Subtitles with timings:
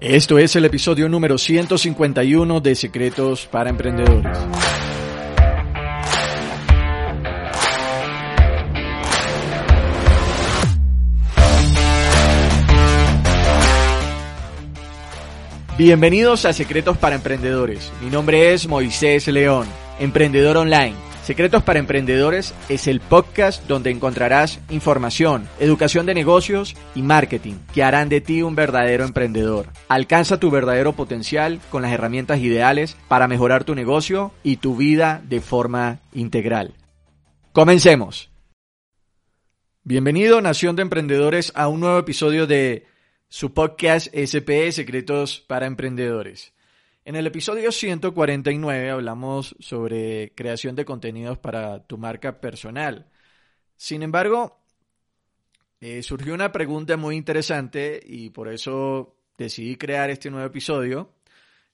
[0.00, 4.38] Esto es el episodio número 151 de Secretos para Emprendedores.
[15.76, 17.92] Bienvenidos a Secretos para Emprendedores.
[18.00, 19.66] Mi nombre es Moisés León,
[19.98, 21.07] emprendedor online.
[21.28, 27.82] Secretos para Emprendedores es el podcast donde encontrarás información, educación de negocios y marketing que
[27.82, 29.66] harán de ti un verdadero emprendedor.
[29.88, 35.22] Alcanza tu verdadero potencial con las herramientas ideales para mejorar tu negocio y tu vida
[35.28, 36.72] de forma integral.
[37.52, 38.30] Comencemos.
[39.84, 42.86] Bienvenido, Nación de Emprendedores, a un nuevo episodio de
[43.28, 46.54] su podcast SP Secretos para Emprendedores.
[47.08, 53.06] En el episodio 149 hablamos sobre creación de contenidos para tu marca personal.
[53.76, 54.60] Sin embargo,
[55.80, 61.14] eh, surgió una pregunta muy interesante y por eso decidí crear este nuevo episodio,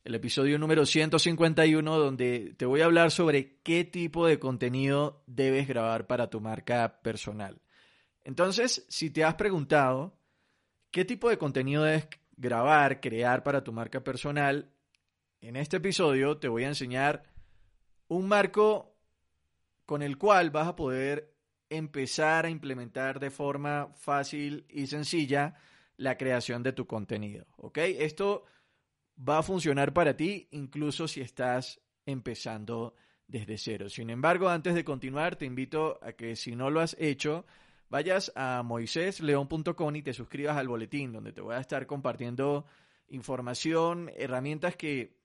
[0.04, 5.66] el episodio número 151, donde te voy a hablar sobre qué tipo de contenido debes
[5.66, 7.60] grabar para tu marca personal.
[8.22, 10.16] Entonces, si te has preguntado
[10.92, 14.70] qué tipo de contenido debes grabar, crear para tu marca personal,
[15.48, 17.24] en este episodio te voy a enseñar
[18.08, 18.96] un marco
[19.84, 21.34] con el cual vas a poder
[21.68, 25.54] empezar a implementar de forma fácil y sencilla
[25.96, 27.46] la creación de tu contenido.
[27.56, 27.78] ¿Ok?
[27.78, 28.44] Esto
[29.16, 32.94] va a funcionar para ti incluso si estás empezando
[33.26, 33.88] desde cero.
[33.88, 37.44] Sin embargo, antes de continuar, te invito a que si no lo has hecho,
[37.90, 42.64] vayas a moisésleón.com y te suscribas al boletín, donde te voy a estar compartiendo
[43.08, 45.23] información, herramientas que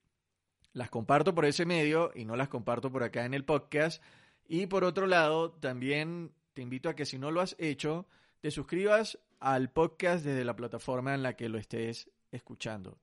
[0.72, 4.02] las comparto por ese medio y no las comparto por acá en el podcast.
[4.46, 8.06] Y por otro lado, también te invito a que si no lo has hecho,
[8.40, 13.00] te suscribas al podcast desde la plataforma en la que lo estés escuchando.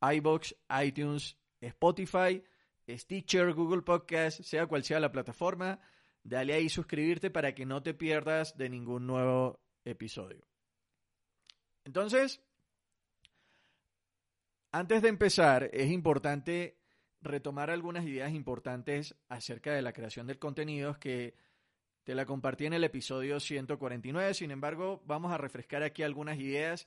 [0.00, 2.42] iBox, iTunes, Spotify,
[2.88, 5.80] Stitcher, Google Podcast, sea cual sea la plataforma,
[6.22, 10.46] dale ahí suscribirte para que no te pierdas de ningún nuevo episodio.
[11.84, 12.40] Entonces,
[14.72, 16.79] antes de empezar, es importante
[17.22, 21.34] retomar algunas ideas importantes acerca de la creación del contenido que
[22.04, 24.34] te la compartí en el episodio 149.
[24.34, 26.86] Sin embargo, vamos a refrescar aquí algunas ideas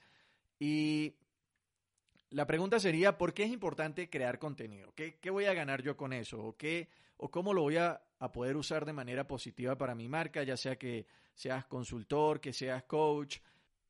[0.60, 1.16] y
[2.30, 4.92] la pregunta sería, ¿por qué es importante crear contenido?
[4.96, 6.44] ¿Qué, qué voy a ganar yo con eso?
[6.44, 10.10] ¿O, qué, ¿O cómo lo voy a, a poder usar de manera positiva para mi
[10.10, 10.42] marca?
[10.42, 11.06] Ya sea que
[11.36, 13.38] seas consultor, que seas coach,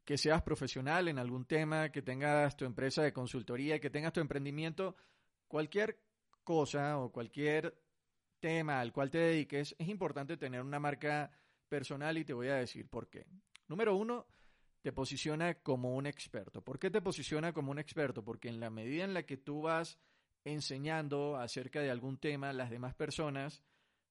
[0.03, 4.19] que seas profesional en algún tema, que tengas tu empresa de consultoría, que tengas tu
[4.19, 4.95] emprendimiento,
[5.47, 5.97] cualquier
[6.43, 7.77] cosa o cualquier
[8.39, 11.31] tema al cual te dediques, es importante tener una marca
[11.69, 13.25] personal y te voy a decir por qué.
[13.67, 14.27] Número uno,
[14.81, 16.61] te posiciona como un experto.
[16.61, 18.23] ¿Por qué te posiciona como un experto?
[18.23, 19.97] Porque en la medida en la que tú vas
[20.43, 23.63] enseñando acerca de algún tema, las demás personas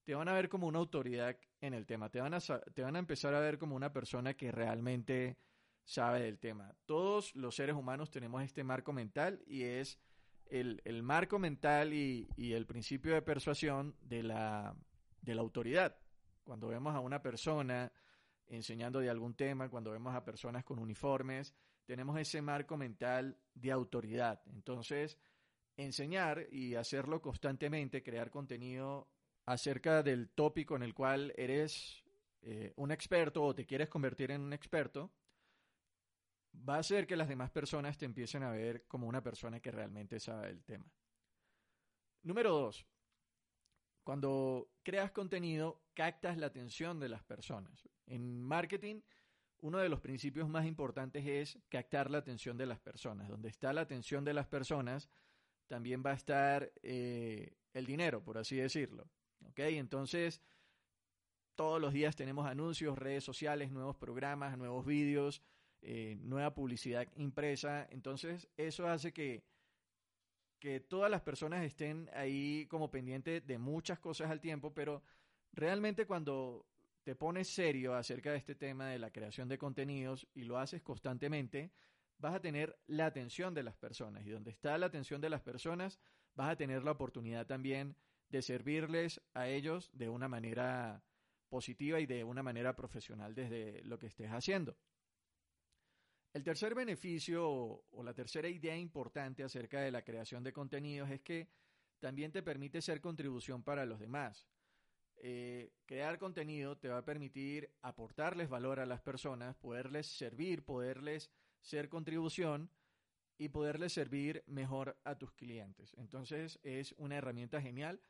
[0.05, 2.97] te van a ver como una autoridad en el tema, te van a, te van
[2.97, 5.37] a empezar a ver como una persona que realmente
[5.85, 6.75] sabe del tema.
[6.87, 9.99] Todos los seres humanos tenemos este marco mental y es
[10.53, 14.77] el, marco mental y, el principio de persuasión de la,
[15.23, 15.97] de la autoridad.
[16.45, 17.91] Cuando vemos a una persona
[18.47, 21.55] enseñando de algún tema, cuando vemos a personas con uniformes,
[21.87, 24.43] tenemos ese marco mental de autoridad.
[24.53, 25.19] Entonces,
[25.77, 29.09] enseñar y hacerlo constantemente, crear contenido
[29.47, 32.05] acerca del tópico en el cual eres
[32.43, 35.11] eh, un experto o te quieres convertir en un experto,
[36.55, 39.71] va a hacer que las demás personas te empiecen a ver como una persona que
[39.71, 40.91] realmente sabe el tema.
[42.23, 42.87] Número dos,
[44.05, 47.89] cuando creas contenido, captas la atención de las personas.
[48.07, 49.01] En marketing,
[49.61, 53.29] uno de los principios más importantes es captar la atención de las personas.
[53.29, 55.09] Donde está la atención de las personas,
[55.69, 59.09] también va a estar eh, el dinero, por así decirlo.
[59.47, 59.61] ¿Ok?
[59.61, 60.43] Entonces,
[61.55, 65.43] todos los días tenemos anuncios, redes sociales, nuevos programas, nuevos vídeos,
[65.83, 67.87] eh, nueva publicidad impresa.
[67.91, 69.43] Entonces, eso hace que,
[70.59, 75.03] que todas las personas estén ahí como pendientes de muchas cosas al tiempo, pero
[75.53, 76.67] realmente cuando
[77.03, 80.83] te pones serio acerca de este tema de la creación de contenidos y lo haces
[80.83, 81.73] constantemente,
[82.19, 84.25] vas a tener la atención de las personas.
[84.25, 85.99] Y donde está la atención de las personas,
[86.37, 87.97] vas a tener la oportunidad también
[88.29, 91.03] de servirles a ellos de una manera
[91.49, 94.77] positiva y de una manera profesional desde lo que estés haciendo.
[96.33, 101.21] El tercer beneficio o, la tercera idea importante acerca de la creación de contenidos es
[101.21, 101.49] que
[101.99, 104.49] también te permite ser contribución para los demás.
[105.17, 111.31] Eh, crear contenido te va a permitir aportarles valor a las personas, poderles servir, poderles
[111.61, 112.71] ser contribución
[113.37, 115.95] y poderle servir mejor a tus clientes.
[115.99, 118.01] Entonces es una herramienta genial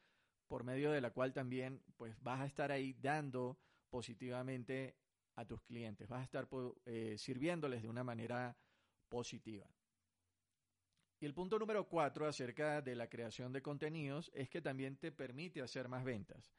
[0.46, 3.58] por medio de la cual también pues vas a estar ahí dando
[3.90, 4.96] positivamente
[5.34, 6.48] a tus clientes, vas a estar
[6.84, 8.56] eh, sirviéndoles de una manera
[9.08, 9.66] positiva.
[11.20, 15.12] Y el punto número cuatro acerca de la creación de contenidos es que también te
[15.12, 16.52] permite hacer más ventas.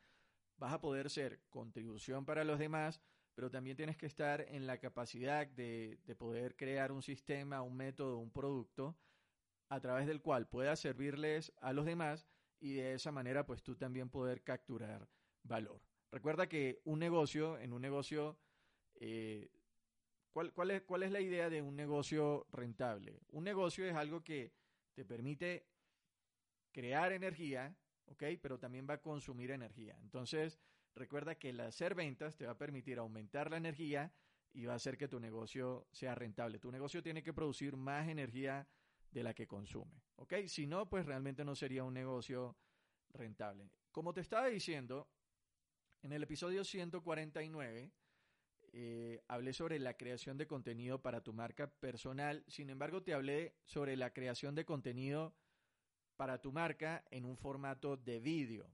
[0.58, 3.02] Vas a poder ser contribución para los demás,
[3.36, 7.76] pero también tienes que estar en la capacidad de, de poder crear un sistema, un
[7.76, 8.96] método, un producto
[9.70, 12.28] a través del cual puedas servirles a los demás
[12.60, 15.10] y de esa manera pues tú también poder capturar
[15.44, 15.82] valor.
[16.12, 18.38] Recuerda que un negocio, en un negocio,
[18.96, 19.50] eh,
[20.32, 23.20] ¿cuál, cuál, es, ¿cuál es la idea de un negocio rentable?
[23.30, 24.54] Un negocio es algo que
[24.94, 25.68] te permite
[26.72, 27.76] crear energía,
[28.06, 28.24] ¿ok?
[28.42, 29.98] Pero también va a consumir energía.
[30.02, 30.60] Entonces,
[30.96, 34.14] recuerda que el hacer ventas te va a permitir aumentar la energía
[34.54, 36.60] y va a hacer que tu negocio sea rentable.
[36.60, 38.68] Tu negocio tiene que producir más energía
[39.12, 40.34] de la que consume, ¿ok?
[40.48, 42.58] Si no, pues realmente no sería un negocio
[43.10, 43.70] rentable.
[43.92, 45.08] Como te estaba diciendo,
[46.02, 47.92] en el episodio 149
[48.76, 53.54] eh, hablé sobre la creación de contenido para tu marca personal, sin embargo te hablé
[53.66, 55.36] sobre la creación de contenido
[56.18, 58.68] para tu marca en un formato de vídeo.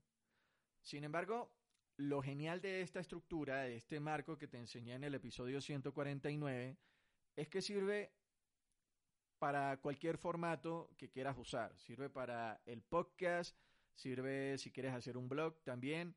[0.82, 1.52] Sin embargo,
[1.98, 6.78] lo genial de esta estructura, de este marco que te enseñé en el episodio 149,
[7.36, 8.14] es que sirve
[9.38, 11.78] para cualquier formato que quieras usar.
[11.78, 13.58] Sirve para el podcast,
[13.96, 16.16] sirve si quieres hacer un blog también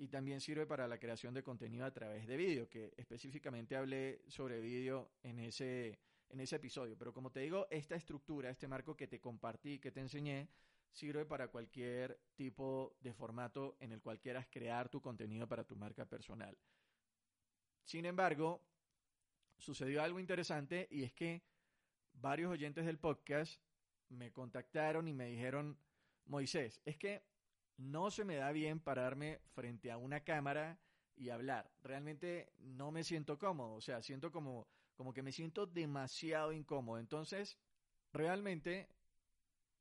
[0.00, 4.22] y también sirve para la creación de contenido a través de vídeo, que específicamente hablé
[4.28, 5.98] sobre vídeo en ese,
[6.30, 6.96] en ese episodio.
[6.96, 10.48] Pero como te digo, esta estructura, este marco que te compartí, que te enseñé,
[10.90, 15.76] sirve para cualquier tipo de formato en el cual quieras crear tu contenido para tu
[15.76, 16.56] marca personal.
[17.84, 18.62] Sin embargo,
[19.58, 21.42] sucedió algo interesante y es que
[22.14, 23.60] varios oyentes del podcast
[24.08, 25.76] me contactaron y me dijeron,
[26.24, 27.22] Moisés, es que
[27.80, 30.78] no se me da bien pararme frente a una cámara
[31.16, 31.70] y hablar.
[31.82, 36.98] Realmente no me siento cómodo, o sea, siento como, como que me siento demasiado incómodo.
[36.98, 37.58] Entonces,
[38.12, 38.88] realmente,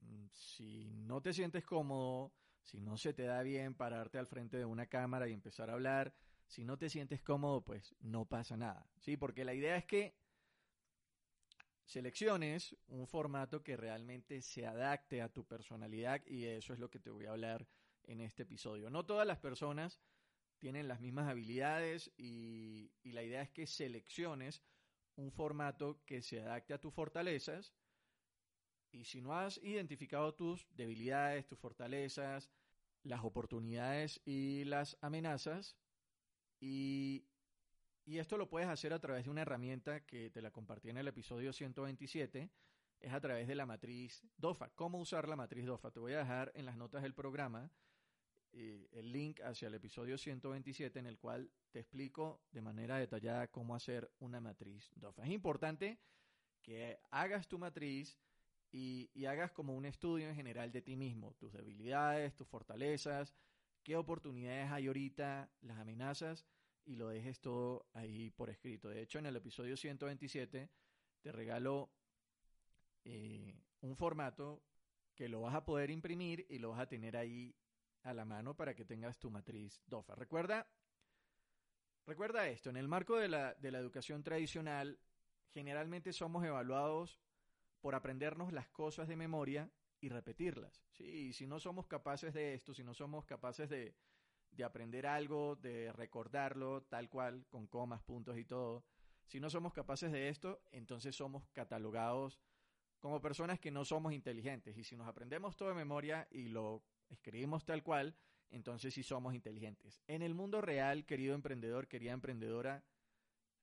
[0.01, 4.57] mm, si no te sientes cómodo, si no se te da bien pararte al frente
[4.57, 6.13] de una cámara y empezar a hablar,
[6.47, 8.89] si no te sientes cómodo, pues no pasa nada.
[8.97, 10.15] Sí, porque la idea es que
[11.85, 16.99] selecciones un formato que realmente se adapte a tu personalidad y eso es lo que
[16.99, 17.67] te voy a hablar
[18.09, 18.89] en este episodio.
[18.89, 19.99] No todas las personas
[20.57, 24.61] tienen las mismas habilidades y, la idea es que selecciones
[25.15, 27.73] un formato que se adapte a tus fortalezas
[28.91, 32.49] y si no has identificado tus debilidades, tus fortalezas,
[33.03, 35.77] las oportunidades y las amenazas,
[36.59, 37.25] y,
[38.05, 40.97] y, esto lo puedes hacer a través de una herramienta que te la compartí en
[40.97, 42.49] el episodio 127,
[42.99, 44.71] es a través de la matriz DOFA.
[44.75, 45.91] ¿Cómo usar la matriz DOFA?
[45.91, 47.71] Te voy a dejar en las notas del programa
[48.51, 53.47] eh, el link hacia el episodio 127 en el cual te explico de manera detallada
[53.47, 55.23] cómo hacer una matriz DOFA.
[55.23, 55.99] Es importante
[56.61, 58.17] que hagas tu matriz
[58.71, 63.35] y, y hagas como un estudio en general de ti mismo, tus debilidades, tus fortalezas,
[63.83, 66.45] qué oportunidades hay ahorita, las amenazas
[66.85, 68.89] y lo dejes todo ahí por escrito.
[68.89, 70.69] De hecho, en el episodio 127
[71.21, 71.91] te regalo
[73.05, 74.63] eh, un formato
[75.15, 77.55] que lo vas a poder imprimir y lo vas a tener ahí
[78.03, 80.15] a la mano para que tengas tu matriz DOFA.
[80.15, 80.67] Recuerda,
[82.05, 84.99] recuerda esto, en el marco de la, de la educación tradicional,
[85.51, 87.19] generalmente somos evaluados
[87.81, 89.69] por aprendernos las cosas de memoria
[90.01, 90.83] y repetirlas.
[90.91, 91.03] ¿sí?
[91.03, 93.95] Y si no somos capaces de esto, si no somos capaces de,
[94.51, 98.83] de aprender algo, de recordarlo tal cual, con comas, puntos y todo,
[99.25, 102.39] si no somos capaces de esto, entonces somos catalogados
[102.99, 104.77] como personas que no somos inteligentes.
[104.77, 108.15] Y si nos aprendemos todo de memoria y lo escribimos tal cual,
[108.51, 110.01] entonces sí somos inteligentes.
[110.07, 112.83] En el mundo real, querido emprendedor, querida emprendedora,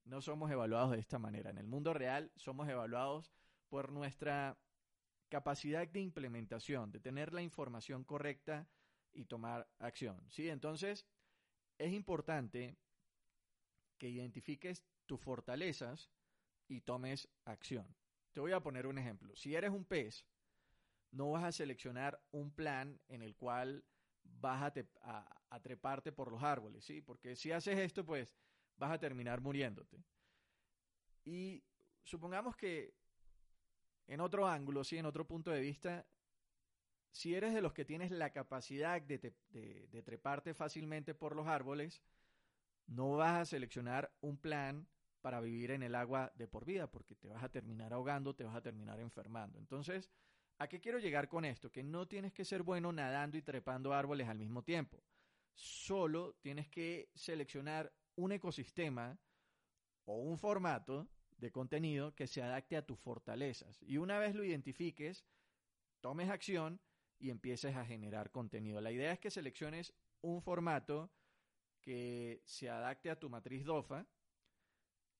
[0.04, 1.50] no somos evaluados de esta manera.
[1.50, 3.32] En el mundo real somos evaluados
[3.68, 4.56] por nuestra
[5.28, 8.68] capacidad de implementación, de tener la información correcta
[9.12, 10.22] y tomar acción.
[10.30, 10.48] ¿sí?
[10.48, 11.06] Entonces,
[11.78, 12.76] es importante
[13.98, 16.10] que identifiques tus fortalezas
[16.68, 17.86] y tomes acción.
[18.32, 19.34] Te voy a poner un ejemplo.
[19.34, 20.26] Si eres un pez,
[21.16, 23.84] no vas a seleccionar un plan en el cual
[24.22, 27.00] vas a, treparte por los árboles, ¿sí?
[27.00, 28.28] Porque si haces esto, pues
[28.76, 30.04] vas a terminar muriéndote.
[31.24, 31.64] Y
[32.02, 32.94] supongamos que
[34.06, 36.06] en otro ángulo, sí, en otro punto de vista,
[37.10, 39.34] si eres de los que tienes la capacidad de,
[40.04, 42.02] treparte fácilmente por los árboles,
[42.86, 44.86] no vas a seleccionar un plan
[45.22, 48.44] para vivir en el agua de por vida, porque te vas a terminar ahogando, te
[48.44, 49.58] vas a terminar enfermando.
[49.58, 50.10] Entonces,
[50.58, 51.70] ¿a qué quiero llegar con esto?
[51.70, 55.02] Que no tienes que ser bueno nadando y trepando árboles al mismo tiempo.
[55.54, 59.18] Solo tienes que seleccionar un ecosistema
[60.04, 63.82] o un formato de contenido que se adapte a tus fortalezas.
[63.82, 65.24] Y una vez lo identifiques,
[66.00, 66.80] tomes acción
[67.18, 68.80] y empieces a generar contenido.
[68.80, 71.10] La idea es que selecciones un formato
[71.80, 74.06] que se adapte a tu matriz DOFA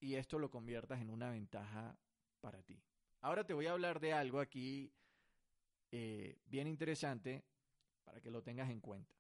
[0.00, 1.96] y esto lo conviertas en una ventaja
[2.40, 2.82] para ti.
[3.20, 4.92] Ahora te voy a hablar de algo aquí
[5.98, 7.42] eh, bien interesante
[8.04, 9.16] para que lo tengas en cuenta.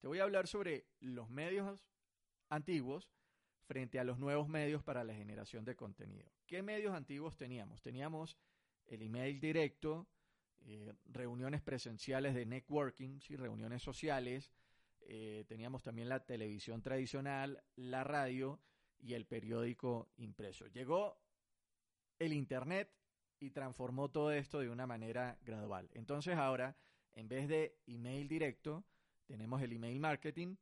[0.00, 1.88] Te voy a hablar sobre los medios
[2.50, 3.08] antiguos
[3.62, 6.30] frente a los nuevos medios para la generación de contenido.
[6.44, 7.80] ¿Qué medios antiguos teníamos?
[7.80, 8.36] Teníamos
[8.84, 10.06] el email directo,
[10.60, 13.34] eh, reuniones presenciales de networking, ¿sí?
[13.36, 14.52] reuniones sociales,
[15.00, 18.60] eh, teníamos también la televisión tradicional, la radio
[18.98, 20.66] y el periódico impreso.
[20.66, 21.18] Llegó
[22.18, 22.92] el Internet
[23.42, 25.90] y transformó todo esto de una manera gradual.
[25.94, 26.76] Entonces ahora,
[27.14, 28.84] en vez de email directo,
[29.26, 30.54] tenemos el email marketing.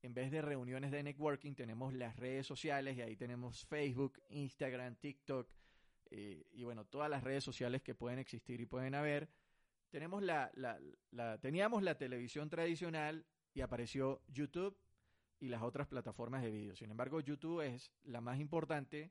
[0.00, 4.94] En vez de reuniones de networking, tenemos las redes sociales y ahí tenemos Facebook, Instagram,
[4.94, 5.48] TikTok
[6.10, 9.28] eh, y bueno, todas las redes sociales que pueden existir y pueden haber.
[9.90, 10.52] Tenemos la,
[11.40, 14.78] teníamos la televisión tradicional y apareció YouTube
[15.40, 16.76] y las otras plataformas de vídeo.
[16.76, 19.10] Sin embargo, YouTube es la más importante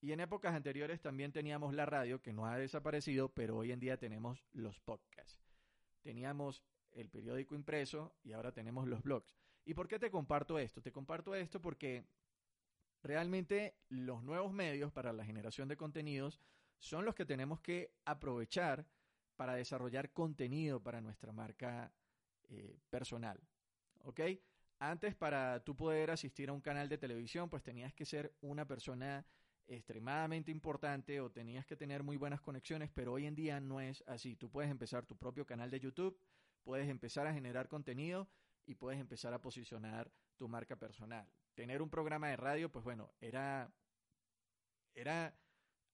[0.00, 3.80] y en épocas anteriores también teníamos la radio que no ha desaparecido, pero hoy en
[3.80, 5.38] día tenemos los podcasts.
[6.02, 9.36] Teníamos el periódico impreso y ahora tenemos los blogs.
[9.64, 10.80] ¿Y por qué te comparto esto?
[10.80, 12.06] Te comparto esto porque
[13.02, 16.40] realmente los nuevos medios para la generación de contenidos
[16.78, 18.86] son los que tenemos que aprovechar
[19.36, 21.92] para desarrollar contenido para nuestra marca
[22.44, 23.38] eh, personal.
[24.04, 24.20] ¿Ok?
[24.78, 28.66] Antes para tú poder asistir a un canal de televisión, pues tenías que ser una
[28.66, 29.26] persona
[29.76, 34.02] extremadamente importante o tenías que tener muy buenas conexiones, pero hoy en día no es
[34.06, 34.36] así.
[34.36, 36.18] Tú puedes empezar tu propio canal de YouTube,
[36.62, 38.28] puedes empezar a generar contenido
[38.66, 41.26] y puedes empezar a posicionar tu marca personal.
[41.54, 43.72] Tener un programa de radio, pues bueno, era,
[44.92, 45.34] era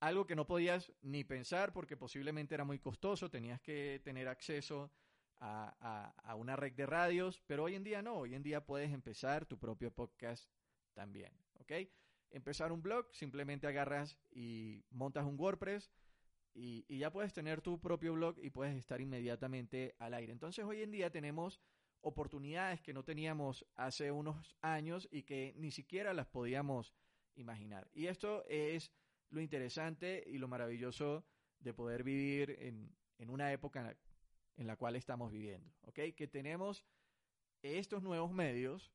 [0.00, 4.90] algo que no podías ni pensar porque posiblemente era muy costoso, tenías que tener acceso
[5.38, 9.44] a, una red de radios, pero hoy en día no, hoy en día puedes empezar
[9.44, 10.50] tu propio podcast
[10.94, 11.72] también, ¿ok?
[12.30, 15.90] Empezar un blog, simplemente agarras y montas un WordPress
[16.54, 20.32] y, ya puedes tener tu propio blog y puedes estar inmediatamente al aire.
[20.32, 21.60] Entonces hoy en día tenemos
[22.00, 26.94] oportunidades que no teníamos hace unos años y que ni siquiera las podíamos
[27.34, 27.88] imaginar.
[27.92, 28.92] Y esto es
[29.30, 31.26] lo interesante y lo maravilloso
[31.58, 33.96] de poder vivir en, en una época
[34.56, 36.14] en la cual estamos viviendo, ¿ok?
[36.16, 36.84] Que tenemos
[37.62, 38.92] estos nuevos medios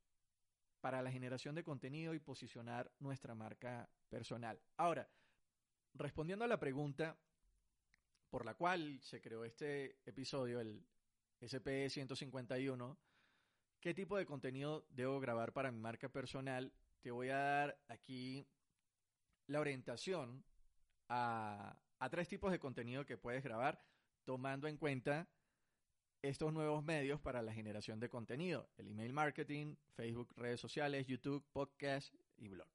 [0.82, 4.60] para la generación de contenido y posicionar nuestra marca personal.
[4.78, 5.08] Ahora,
[5.94, 7.18] respondiendo a la pregunta
[8.30, 10.84] por la cual se creó este episodio, el
[11.40, 12.98] SP 151,
[13.80, 16.74] ¿qué tipo de contenido debo grabar para mi marca personal?
[17.02, 18.48] Te voy a dar aquí
[19.48, 20.44] la orientación
[21.10, 23.84] a, a tres tipos de contenido que puedes grabar
[24.24, 25.28] tomando en cuenta
[26.22, 31.44] estos nuevos medios para la generación de contenido, el email marketing, Facebook, redes sociales, YouTube,
[31.52, 32.68] podcast y blog.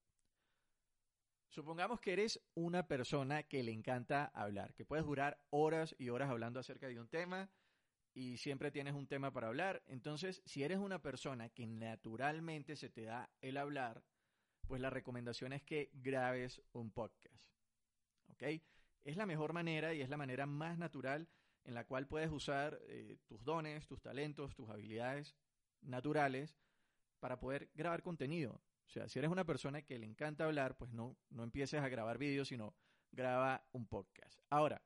[1.49, 6.29] Supongamos que eres una persona que le encanta hablar, que puedes durar horas y horas
[6.29, 7.49] hablando acerca de un tema
[8.13, 9.83] y siempre tienes un tema para hablar.
[9.87, 14.03] Entonces, si eres una persona que naturalmente se te da el hablar,
[14.67, 17.45] pues la recomendación es que grabes un podcast.
[18.33, 18.43] ¿Ok?
[19.05, 21.29] Es la mejor manera y es la manera más natural
[21.67, 25.35] en la cual puedes usar eh, tus dones, tus talentos, tus habilidades
[25.83, 26.57] naturales
[27.19, 28.63] para poder grabar contenido.
[28.87, 31.89] O sea, si eres una persona que le encanta hablar, pues no, no empieces a
[31.89, 32.73] grabar vídeos, sino
[33.11, 34.41] graba un podcast.
[34.49, 34.81] Ahora,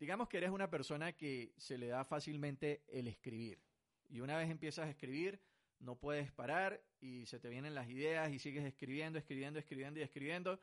[0.00, 3.62] digamos que eres una persona que se le da fácilmente el escribir.
[4.08, 5.42] Y una vez empiezas a escribir,
[5.78, 10.02] no puedes parar y se te vienen las ideas y sigues escribiendo, escribiendo, escribiendo y
[10.04, 10.58] escribiendo.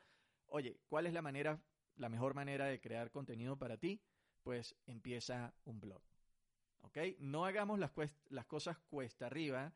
[0.46, 1.62] Oye, ¿cuál es la manera,
[1.94, 4.00] la mejor manera de crear contenido para ti?
[4.42, 6.02] Pues empieza un blog.
[6.82, 6.98] ¿Ok?
[7.18, 7.90] No hagamos las,
[8.46, 9.72] cosas cuesta arriba,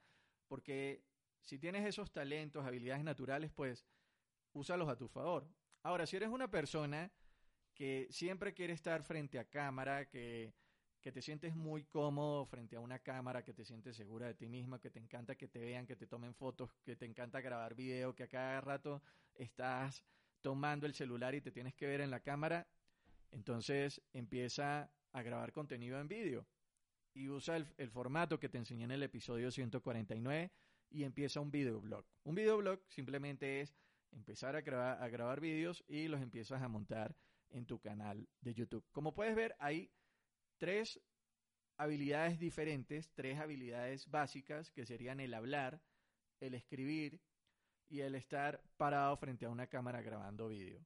[0.48, 1.04] porque
[1.40, 3.84] si tienes esos talentos, habilidades naturales, pues
[4.52, 5.46] úsalos a tu favor.
[5.82, 7.12] Ahora, si eres una persona
[7.74, 10.54] que siempre quiere estar frente a cámara, que,
[11.00, 14.48] que te sientes muy cómodo frente a una cámara, que te sientes segura de ti
[14.48, 17.74] misma, que te encanta que te vean, que te tomen fotos, que te encanta grabar
[17.74, 19.02] video, que a cada rato
[19.34, 20.04] estás
[20.40, 22.66] tomando el celular y te tienes que ver en la cámara,
[23.34, 26.46] entonces empieza a grabar contenido en vídeo
[27.12, 30.52] y usa el, formato que te enseñé en el episodio 149
[30.90, 32.04] y empieza un videoblog.
[32.24, 33.74] Un videoblog simplemente es
[34.12, 37.16] empezar a grabar, a grabar vídeos y los empiezas a montar
[37.50, 38.84] en tu canal de YouTube.
[38.92, 39.90] Como puedes ver, hay
[40.58, 41.00] tres
[41.76, 45.80] habilidades diferentes, tres habilidades básicas que serían el hablar,
[46.40, 47.20] el escribir
[47.88, 50.84] y el estar parado frente a una cámara grabando vídeo.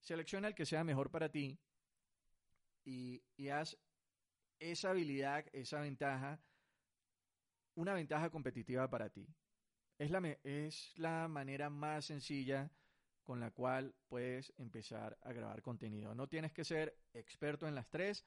[0.00, 1.58] Selecciona el que sea mejor para ti
[2.86, 3.76] y, y haz
[4.58, 6.40] esa habilidad, esa ventaja,
[7.74, 9.28] una ventaja competitiva para ti.
[9.98, 12.70] Es la, es la manera más sencilla
[13.22, 16.14] con la cual puedes empezar a grabar contenido.
[16.14, 18.24] No tienes que ser experto en las tres,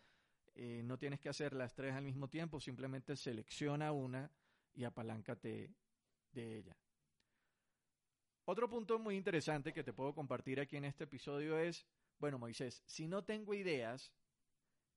[0.55, 4.29] eh, no tienes que hacer las tres al mismo tiempo, simplemente selecciona una
[4.73, 5.73] y apaláncate
[6.31, 6.77] de ella.
[8.45, 11.85] Otro punto muy interesante que te puedo compartir aquí en este episodio es,
[12.17, 14.11] bueno Moisés, si no tengo ideas,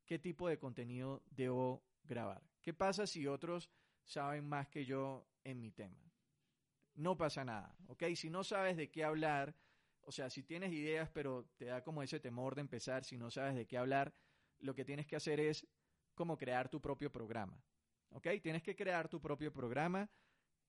[0.06, 2.42] ¿qué tipo de contenido debo grabar?
[2.60, 3.70] ¿Qué pasa si otros
[4.04, 6.12] saben más que yo en mi tema?
[6.94, 8.04] No pasa nada, ¿ok?
[8.14, 9.56] Si no sabes de qué hablar,
[10.02, 13.30] o sea, si tienes ideas pero te da como ese temor de empezar, si no
[13.30, 14.14] sabes de qué hablar,
[14.58, 15.66] lo que tienes que hacer es
[16.14, 17.62] como crear tu propio programa,
[18.10, 18.28] ¿ok?
[18.42, 20.10] Tienes que crear tu propio programa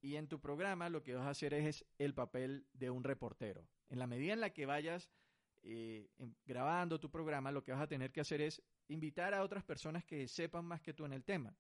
[0.02, 3.68] y en tu programa lo que vas a hacer es, el papel de un reportero.
[3.90, 5.10] En la medida en la que vayas
[5.62, 6.10] eh,
[6.46, 8.62] grabando tu programa, lo que vas a tener que hacer es
[8.94, 11.56] invitar a otras personas que sepan más que tú en el tema.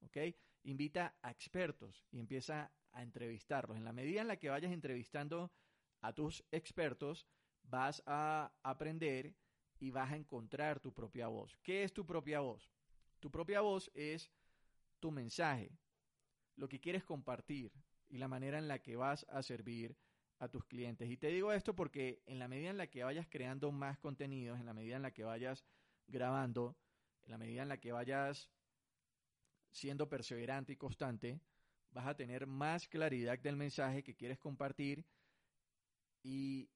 [0.00, 0.16] ¿Ok?
[0.64, 3.76] Invita a expertos y empieza a entrevistarlos.
[3.76, 5.52] En la medida en la que vayas entrevistando
[6.00, 7.26] a tus expertos,
[7.62, 9.34] vas a aprender
[9.78, 11.56] y vas a encontrar tu propia voz.
[11.62, 12.70] ¿Qué es tu propia voz?
[13.20, 14.30] Tu propia voz es
[15.00, 15.70] tu mensaje,
[16.56, 17.72] lo que quieres compartir
[18.08, 19.96] y la manera en la que vas a servir
[20.38, 21.10] a tus clientes.
[21.10, 24.58] Y te digo esto porque en la medida en la que vayas creando más contenidos,
[24.60, 25.64] en la medida en la que vayas
[26.06, 26.76] grabando,
[27.24, 28.50] en la medida en la que vayas
[29.70, 31.40] siendo perseverante y constante,
[31.90, 35.04] vas a tener más claridad del mensaje que quieres compartir
[36.22, 36.68] y,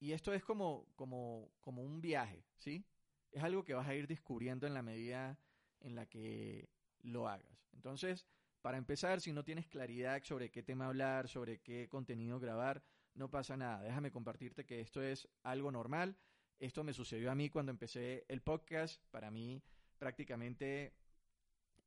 [0.00, 2.84] y esto es como, como, como un viaje, ¿sí?
[3.32, 5.38] Es algo que vas a ir descubriendo en la medida
[5.80, 6.68] en la que
[7.00, 7.66] lo hagas.
[7.72, 8.26] Entonces,
[8.60, 12.82] para empezar, si no tienes claridad sobre qué tema hablar, sobre qué contenido grabar,
[13.14, 13.82] no pasa nada.
[13.82, 16.16] Déjame compartirte que esto es algo normal.
[16.58, 19.00] Esto me sucedió a mí cuando empecé el podcast.
[19.10, 19.62] Para mí,
[19.98, 20.92] prácticamente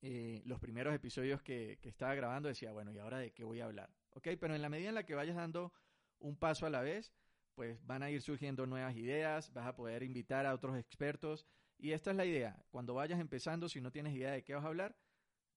[0.01, 3.60] eh, los primeros episodios que, que, estaba grabando decía, bueno, ¿y ahora de qué voy
[3.60, 3.93] a hablar?
[4.12, 4.29] ¿Ok?
[4.39, 5.73] Pero en la medida en la que vayas dando
[6.19, 7.13] un paso a la vez,
[7.53, 11.45] pues van a ir surgiendo nuevas ideas, vas a poder invitar a otros expertos.
[11.77, 12.63] Y esta es la idea.
[12.69, 14.95] Cuando vayas empezando, si no tienes idea de qué vas a hablar,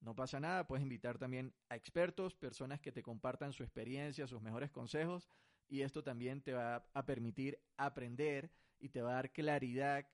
[0.00, 4.42] no pasa nada, puedes invitar también a expertos, personas que te compartan su experiencia, sus
[4.42, 5.28] mejores consejos,
[5.68, 10.06] y esto también te va a permitir aprender y te va a dar claridad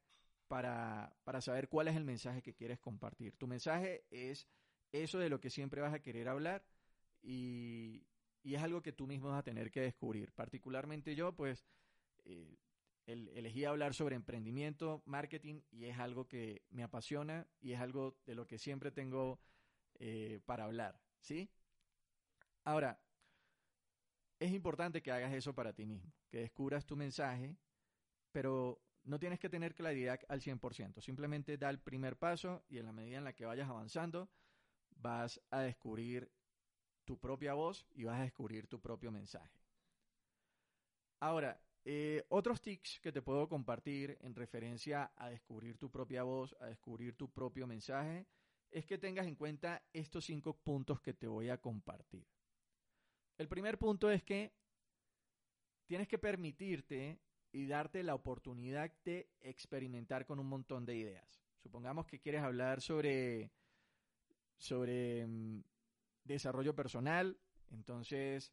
[0.48, 3.36] para, para saber cuál es el mensaje que quieres compartir.
[3.36, 4.48] Tu mensaje es
[4.92, 6.64] eso de lo que siempre vas a querer hablar
[7.22, 8.06] y,
[8.42, 10.32] y es algo que tú mismo vas a tener que descubrir.
[10.32, 11.64] Particularmente yo, pues,
[12.24, 12.58] eh,
[13.06, 18.34] elegí hablar sobre emprendimiento, marketing, y es algo que me apasiona y es algo de
[18.34, 19.40] lo que siempre tengo
[19.98, 21.50] eh, para hablar, ¿sí?
[22.64, 23.00] Ahora,
[24.38, 27.56] es importante que hagas eso para ti mismo, que descubras tu mensaje,
[28.32, 32.86] pero no tienes que tener claridad al 100%, simplemente da el primer paso y en
[32.86, 34.28] la medida en la que vayas avanzando,
[34.96, 36.30] vas a descubrir
[37.04, 39.58] tu propia voz y vas a descubrir tu propio mensaje.
[41.20, 46.54] Ahora, eh, otros tips que te puedo compartir en referencia a descubrir tu propia voz,
[46.60, 48.26] a descubrir tu propio mensaje,
[48.70, 52.26] es que tengas en cuenta estos cinco puntos que te voy a compartir.
[53.38, 54.52] El primer punto es que
[55.86, 57.18] tienes que permitirte
[57.52, 61.42] y darte la oportunidad de experimentar con un montón de ideas.
[61.58, 63.50] Supongamos que quieres hablar sobre,
[64.56, 65.62] sobre mm,
[66.24, 67.38] desarrollo personal,
[67.70, 68.52] entonces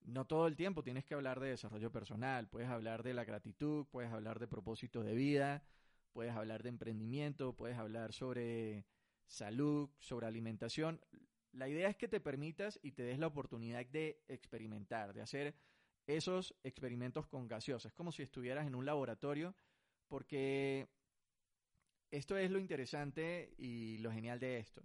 [0.00, 3.86] no todo el tiempo tienes que hablar de desarrollo personal, puedes hablar de la gratitud,
[3.90, 5.62] puedes hablar de propósito de vida,
[6.12, 8.84] puedes hablar de emprendimiento, puedes hablar sobre
[9.26, 11.00] salud, sobre alimentación.
[11.52, 15.54] La idea es que te permitas y te des la oportunidad de experimentar, de hacer
[16.06, 17.92] esos experimentos con gaseosas.
[17.92, 19.54] Es como si estuvieras en un laboratorio,
[20.08, 20.88] porque
[22.10, 24.82] esto es lo interesante y lo genial de esto,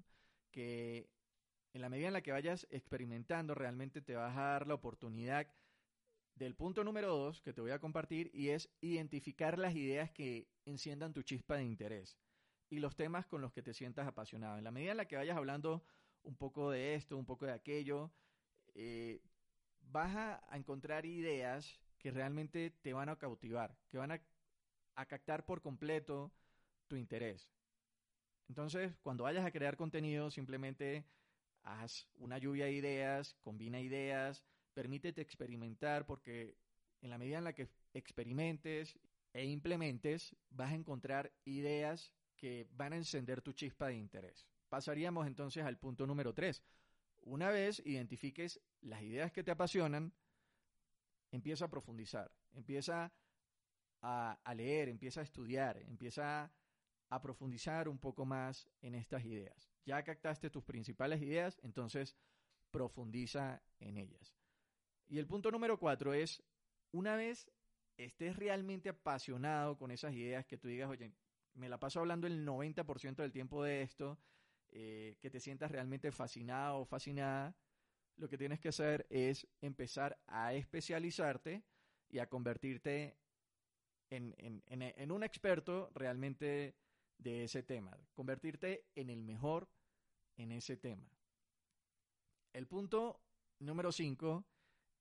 [0.51, 1.09] que
[1.73, 5.47] en la medida en la que vayas experimentando, realmente te vas a dar la oportunidad
[6.35, 10.47] del punto número dos que te voy a compartir y es identificar las ideas que
[10.65, 12.17] enciendan tu chispa de interés
[12.69, 14.57] y los temas con los que te sientas apasionado.
[14.57, 15.83] En la medida en la que vayas hablando
[16.23, 18.11] un poco de esto, un poco de aquello,
[18.75, 19.21] eh,
[19.91, 24.21] vas a, encontrar ideas que realmente te van a cautivar, que van a,
[25.05, 26.31] captar por completo
[26.87, 27.49] tu interés.
[28.49, 31.05] Entonces, cuando vayas a crear contenido, simplemente
[31.63, 36.55] haz una lluvia de ideas, combina ideas, permítete experimentar porque
[37.01, 38.97] en la medida en la que experimentes
[39.33, 44.47] e implementes, vas a encontrar ideas que van a encender tu chispa de interés.
[44.69, 46.63] Pasaríamos entonces al punto número tres.
[47.27, 50.13] Una vez identifiques las ideas que te apasionan,
[51.29, 53.11] empieza a profundizar, empieza
[54.01, 56.49] a, a leer, empieza a estudiar, empieza
[57.09, 59.69] a profundizar un poco más en estas ideas.
[59.85, 62.15] Ya captaste tus principales ideas, entonces
[62.71, 64.33] profundiza en ellas.
[65.09, 66.41] Y el punto número cuatro es,
[66.93, 67.51] una vez
[67.97, 71.11] estés realmente apasionado con esas ideas, que tú digas, oye,
[71.55, 74.17] me la paso hablando el 90% del tiempo de esto,
[74.79, 77.55] eh, que te sientas realmente fascinado o fascinada,
[78.15, 81.63] lo que tienes que hacer es empezar a especializarte
[82.09, 83.17] y a convertirte
[84.11, 84.35] en,
[84.67, 86.75] en un experto realmente
[87.17, 89.67] de ese tema, convertirte en el mejor
[90.35, 91.09] en ese tema.
[92.53, 93.19] El punto
[93.57, 94.45] número 5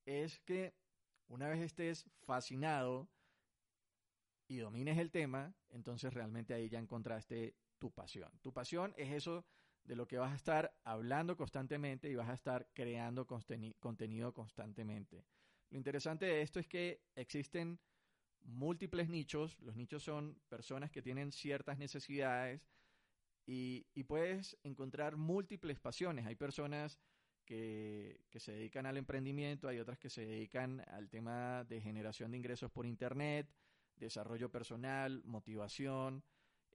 [0.07, 0.73] es que
[1.27, 3.11] una vez estés fascinado
[4.47, 8.31] y domines el tema, entonces realmente ahí ya encontraste tu pasión.
[8.41, 9.45] Tu pasión es eso
[9.87, 15.25] de lo que vas a estar hablando constantemente y vas a estar creando contenido constantemente.
[15.69, 17.79] Lo interesante de esto es que existen
[18.43, 19.57] múltiples nichos.
[19.61, 22.67] Los nichos son personas que tienen ciertas necesidades
[23.45, 26.25] y, puedes encontrar múltiples pasiones.
[26.25, 26.99] Hay personas
[27.45, 32.31] que, que, se dedican al emprendimiento, hay otras que se dedican al tema de generación
[32.31, 33.49] de ingresos por Internet,
[33.95, 36.23] desarrollo personal, motivación,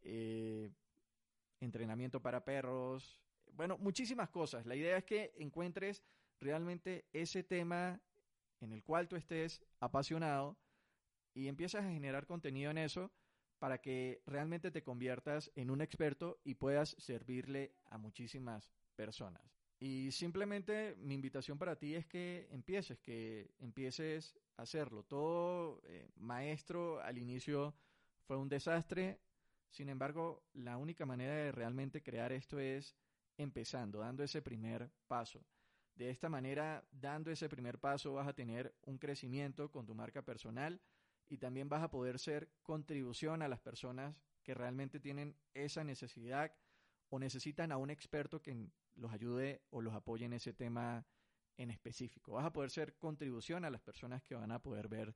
[0.03, 0.71] eh,
[1.65, 3.21] entrenamiento para perros,
[3.55, 4.67] bueno, muchísimas cosas.
[4.67, 6.03] La idea es que encuentres
[6.41, 8.01] realmente ese tema
[8.61, 10.57] en el cual tú estés apasionado
[11.35, 13.11] y empiezas a generar contenido en eso
[13.59, 19.43] para que realmente te conviertas en un experto y puedas servirle a muchísimas personas.
[19.79, 25.05] Y simplemente mi invitación para ti es que empieces, que empieces a hacerlo.
[25.05, 27.75] Todo eh, maestro al inicio
[28.27, 29.21] fue un desastre,
[29.73, 32.95] sin embargo, la única manera de realmente crear esto es
[33.39, 35.45] empezando, dando ese primer paso.
[35.95, 40.23] De esta manera, dando ese primer paso, vas a tener un crecimiento con tu marca
[40.23, 40.81] personal
[41.29, 46.53] y también vas a poder ser contribución a las personas que realmente tienen esa necesidad
[47.09, 51.07] o necesitan a un experto que los ayude o los apoye en ese tema
[51.57, 52.33] en específico.
[52.33, 55.15] Vas a poder ser contribución a las personas que van a poder ver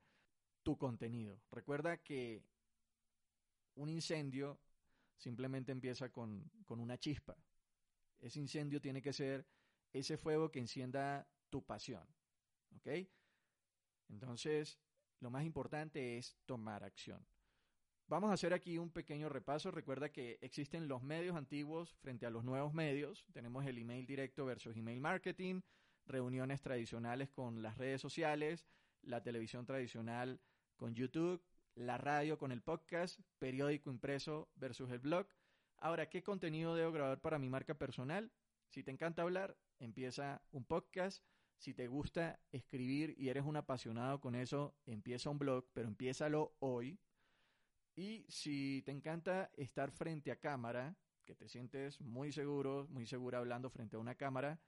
[0.63, 1.39] tu contenido.
[1.51, 2.43] Recuerda que
[3.77, 4.59] un incendio
[5.17, 7.35] simplemente empieza con, con una chispa.
[8.19, 9.47] Ese incendio tiene que ser
[9.93, 12.05] ese fuego que encienda tu pasión.
[12.75, 13.07] ¿Ok?
[14.09, 14.79] Entonces,
[15.19, 17.25] lo más importante es tomar acción.
[18.07, 19.69] Vamos a hacer aquí un pequeño repaso.
[19.69, 23.25] Recuerda que existen los medios antiguos frente a los nuevos medios.
[23.33, 25.61] Tenemos el email directo versus email marketing,
[26.05, 28.65] reuniones tradicionales con las redes sociales,
[29.01, 30.39] la televisión tradicional
[30.77, 31.43] con YouTube,
[31.77, 35.27] la radio con el podcast, periódico impreso versus el blog.
[35.77, 38.31] Ahora, ¿qué contenido debo grabar para mi marca personal?
[38.69, 41.23] Si te encanta hablar, empieza un podcast.
[41.57, 46.55] Si te gusta escribir y eres un apasionado con eso, empieza un blog, pero empiézalo
[46.59, 46.99] hoy.
[47.95, 53.37] Y si te encanta estar frente a cámara, que te sientes muy seguro, muy segura
[53.37, 54.59] hablando frente a una cámara,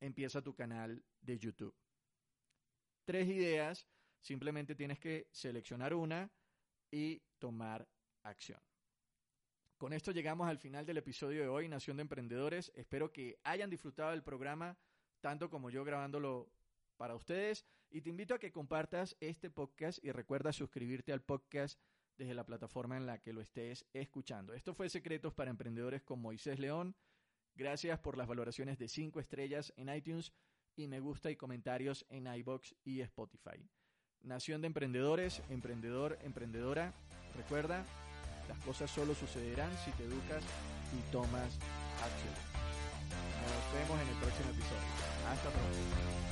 [0.00, 1.74] empieza tu canal de YouTube.
[3.04, 3.86] Tres ideas,
[4.20, 6.30] simplemente tienes que seleccionar una
[6.90, 7.86] y tomar
[8.22, 8.60] acción.
[9.76, 12.72] Con esto llegamos al final del episodio de hoy, Nación de Emprendedores.
[12.74, 14.78] Espero que hayan disfrutado del programa
[15.20, 16.50] tanto como yo grabándolo
[16.96, 17.66] para ustedes.
[17.90, 21.78] Y te invito a que compartas este podcast y recuerda suscribirte al podcast
[22.16, 24.54] desde la plataforma en la que lo estés escuchando.
[24.54, 26.96] Esto fue Secretos para Emprendedores con Moisés León.
[27.54, 30.32] Gracias por las valoraciones de 5 estrellas en iTunes
[30.74, 33.66] y me gusta y comentarios en iBox y Spotify.
[34.26, 36.92] Nación de Emprendedores, emprendedor, emprendedora.
[37.36, 37.84] Recuerda,
[38.48, 40.42] las cosas solo sucederán si te educas
[40.92, 41.54] y tomas
[42.02, 42.34] acción.
[43.46, 46.25] Nos vemos en el próximo episodio.